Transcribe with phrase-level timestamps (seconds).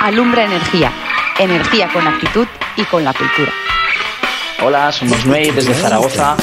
[0.00, 0.90] Alumbra Energía.
[1.38, 3.52] Energía con actitud y con la cultura.
[4.62, 6.36] Hola, somos Nuey desde Zaragoza.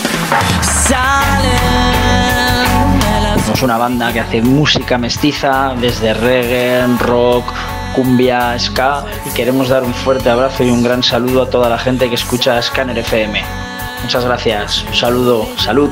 [3.45, 7.51] Somos una banda que hace música mestiza desde reggae, rock,
[7.95, 11.79] cumbia, ska y queremos dar un fuerte abrazo y un gran saludo a toda la
[11.79, 13.41] gente que escucha Scanner FM.
[14.03, 15.89] Muchas gracias, un saludo, salud.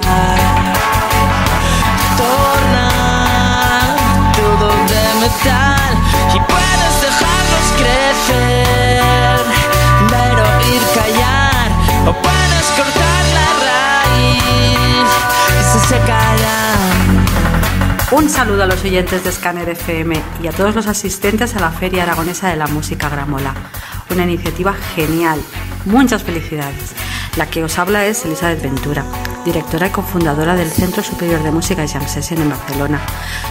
[18.11, 21.69] Un saludo a los oyentes de Scanner FM y a todos los asistentes a la
[21.69, 23.53] Feria Aragonesa de la Música Gramola.
[24.09, 25.39] Una iniciativa genial.
[25.85, 26.93] Muchas felicidades.
[27.35, 29.03] La que os habla es Elizabeth Ventura,
[29.43, 33.01] directora y cofundadora del Centro Superior de Música y Jam Session en Barcelona.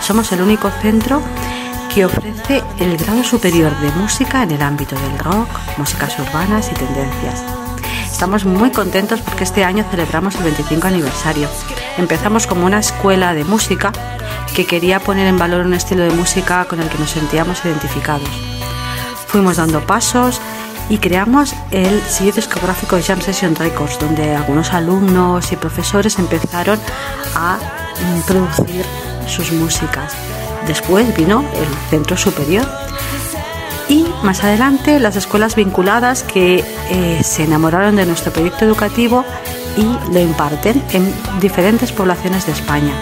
[0.01, 1.23] Somos el único centro
[1.95, 5.49] que ofrece el grado superior de música en el ámbito del rock,
[5.79, 7.45] músicas urbanas y tendencias.
[8.11, 11.49] Estamos muy contentos porque este año celebramos el 25 aniversario.
[11.97, 13.93] Empezamos como una escuela de música
[14.57, 18.29] que quería poner en valor un estilo de música con el que nos sentíamos identificados.
[19.29, 20.41] Fuimos dando pasos
[20.89, 26.81] y creamos el sello discográfico Jam Session Records, donde algunos alumnos y profesores empezaron
[27.37, 27.59] a
[28.27, 28.85] producir
[29.29, 30.13] sus músicas.
[30.67, 32.67] Después vino el centro superior
[33.89, 39.25] y más adelante las escuelas vinculadas que eh, se enamoraron de nuestro proyecto educativo
[39.77, 42.95] y lo imparten en diferentes poblaciones de España.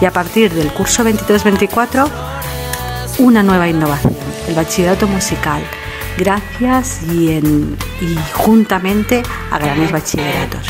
[0.00, 2.08] Y a partir del curso 23-24,
[3.18, 4.16] una nueva innovación,
[4.48, 5.62] el bachillerato musical,
[6.18, 10.66] gracias y, y juntamente a grandes bachilleratos.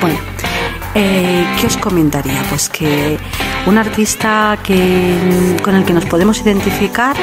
[0.00, 0.18] Bueno,
[0.94, 2.42] eh, ¿qué os comentaría?
[2.50, 3.18] Pues que
[3.66, 7.16] un artista que, con el que nos podemos identificar,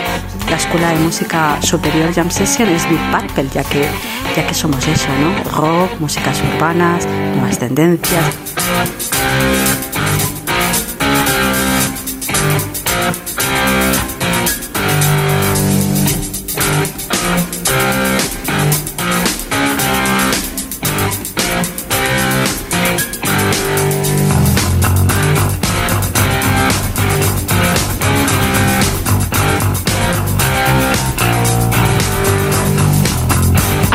[0.50, 3.86] la Escuela de Música Superior Jam Session es Deep Purple, ya que,
[4.36, 5.52] ya que somos eso, ¿no?
[5.52, 8.24] Rock, músicas urbanas, nuevas tendencias.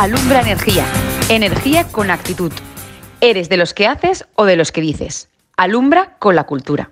[0.01, 0.87] Alumbra Energía.
[1.29, 2.51] Energía con actitud.
[3.21, 5.29] ¿Eres de los que haces o de los que dices?
[5.59, 6.91] Alumbra con la cultura.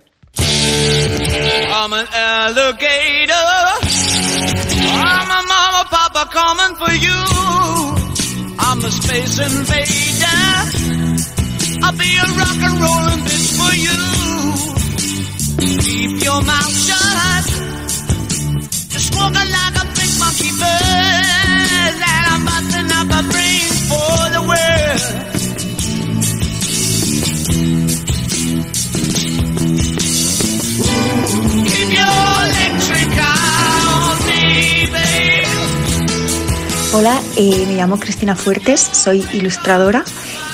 [36.93, 40.05] Hola, eh, me llamo Cristina Fuertes, soy ilustradora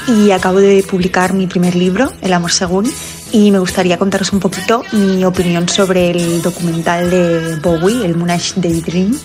[0.07, 2.93] y acabo de publicar mi primer libro, El amor según,
[3.33, 8.61] y me gustaría contaros un poquito mi opinión sobre el documental de Bowie, el Moonage
[8.61, 9.19] Daydream.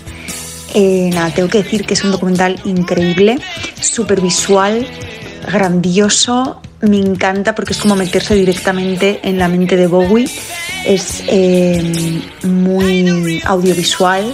[0.74, 3.40] Eh, nada, tengo que decir que es un documental increíble,
[3.80, 4.88] súper visual,
[5.52, 10.30] grandioso, me encanta porque es como meterse directamente en la mente de Bowie,
[10.86, 14.34] es eh, muy audiovisual.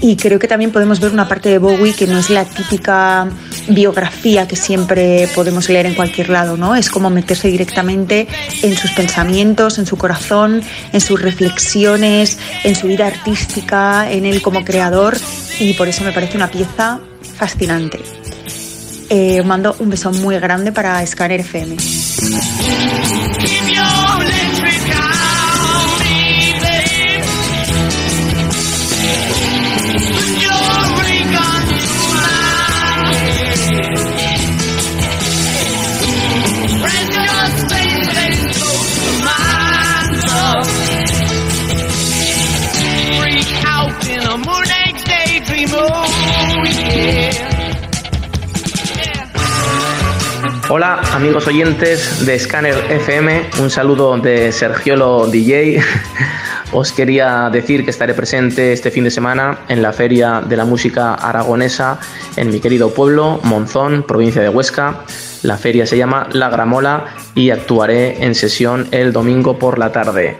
[0.00, 3.26] Y creo que también podemos ver una parte de Bowie que no es la típica
[3.68, 6.74] biografía que siempre podemos leer en cualquier lado, ¿no?
[6.74, 8.26] Es como meterse directamente
[8.62, 14.42] en sus pensamientos, en su corazón, en sus reflexiones, en su vida artística, en él
[14.42, 15.16] como creador
[15.58, 17.00] y por eso me parece una pieza
[17.36, 18.00] fascinante.
[19.10, 21.76] Eh, mando un beso muy grande para Scanner FM.
[50.70, 55.82] Hola amigos oyentes de Scanner FM, un saludo de Sergiolo DJ.
[56.72, 60.64] Os quería decir que estaré presente este fin de semana en la Feria de la
[60.64, 62.00] Música Aragonesa
[62.36, 65.04] en mi querido pueblo, Monzón, provincia de Huesca.
[65.42, 70.38] La feria se llama La Gramola y actuaré en sesión el domingo por la tarde.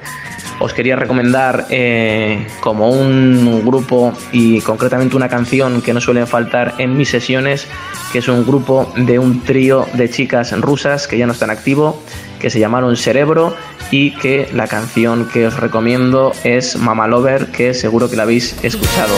[0.60, 6.74] Os quería recomendar eh, como un grupo y concretamente una canción que no suelen faltar
[6.78, 7.66] en mis sesiones,
[8.12, 12.00] que es un grupo de un trío de chicas rusas que ya no están activo,
[12.40, 13.54] que se llamaron Cerebro
[13.90, 18.62] y que la canción que os recomiendo es Mama Lover, que seguro que la habéis
[18.64, 19.14] escuchado.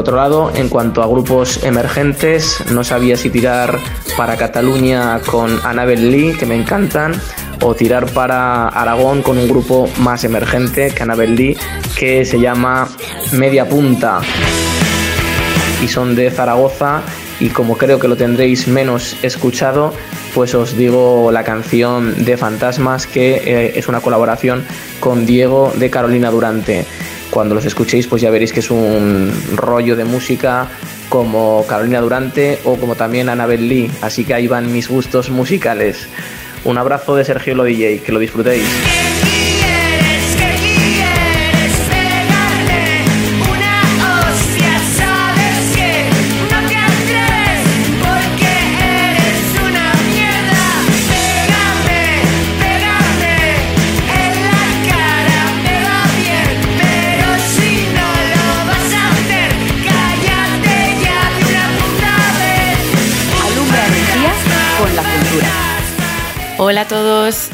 [0.00, 3.78] Otro lado, en cuanto a grupos emergentes, no sabía si tirar
[4.16, 7.20] para Cataluña con Annabel Lee, que me encantan,
[7.62, 11.56] o tirar para Aragón con un grupo más emergente que Annabel Lee,
[11.96, 12.88] que se llama
[13.32, 14.20] Media Punta.
[15.82, 17.02] Y son de Zaragoza
[17.38, 19.92] y como creo que lo tendréis menos escuchado,
[20.34, 24.64] pues os digo la canción de Fantasmas que eh, es una colaboración
[25.00, 26.84] con Diego de Carolina Durante.
[27.30, 30.68] Cuando los escuchéis pues ya veréis que es un rollo de música
[31.08, 36.08] como Carolina Durante o como también Annabel Lee, así que ahí van mis gustos musicales.
[36.64, 38.66] Un abrazo de Sergio Lo DJ, que lo disfrutéis.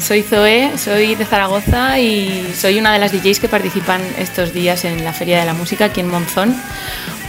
[0.07, 4.85] Soy Zoe, soy de Zaragoza y soy una de las DJs que participan estos días
[4.85, 6.55] en la Feria de la Música aquí en Monzón.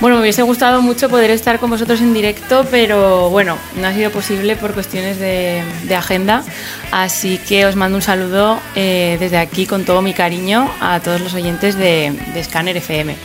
[0.00, 3.92] Bueno, me hubiese gustado mucho poder estar con vosotros en directo, pero bueno, no ha
[3.92, 5.64] sido posible por cuestiones de,
[5.96, 6.44] agenda,
[6.92, 11.20] así que os mando un saludo eh, desde aquí con todo mi cariño a todos
[11.20, 13.16] los oyentes de, de Scanner FM.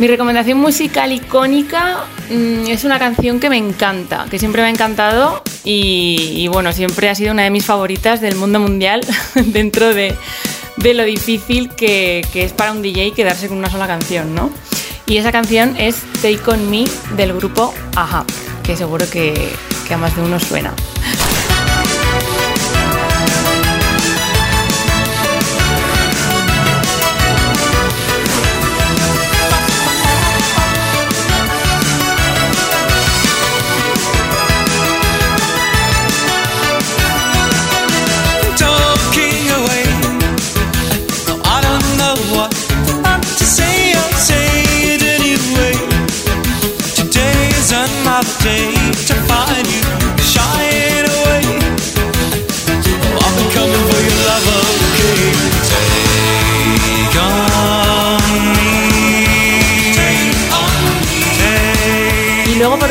[0.00, 4.70] Mi recomendación musical icónica mm, es una canción que me encanta, que siempre me ha
[4.70, 9.02] encantado y, bueno, siempre ha sido una de mis favoritas del mundo mundial
[9.34, 10.16] dentro de,
[10.78, 14.50] lo difícil que, es para un DJ quedarse con una sola canción, ¿no?
[15.04, 18.24] Y esa canción es Take On Me del grupo Aja,
[18.62, 19.34] que seguro que,
[19.86, 20.72] que a más de uno suena.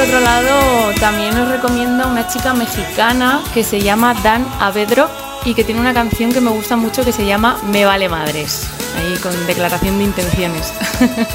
[0.09, 5.07] Otro lado también os recomiendo una chica mexicana que se llama Dan Avedro
[5.45, 8.67] y que tiene una canción que me gusta mucho que se llama Me vale madres,
[8.97, 10.73] ahí con declaración de intenciones.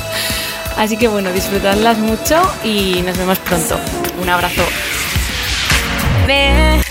[0.77, 3.79] Así que bueno, disfrutadlas mucho y nos vemos pronto.
[4.21, 4.65] Un abrazo.
[6.27, 6.83] Me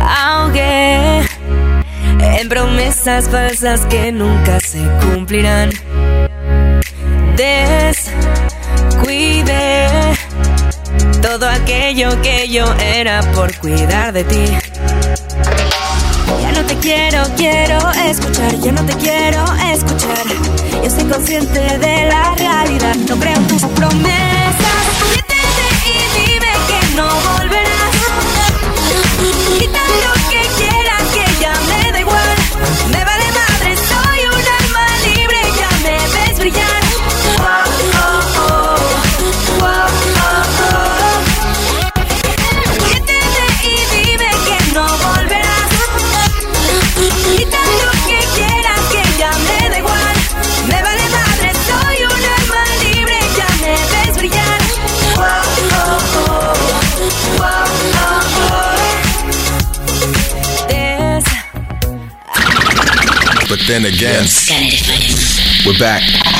[0.00, 1.28] ahogué
[2.22, 5.72] en promesas falsas que nunca se cumplirán.
[8.96, 9.85] Descuidé
[11.38, 14.44] todo aquello que yo era por cuidar de ti.
[16.40, 17.78] Ya no te quiero, quiero
[18.08, 20.24] escuchar, ya no te quiero escuchar.
[20.72, 24.65] Yo estoy consciente de la realidad, no creo en tus promesas.
[63.66, 64.48] then against.
[64.50, 65.66] Yes.
[65.66, 66.35] We're back.